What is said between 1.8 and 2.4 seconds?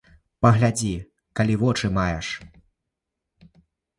маеш.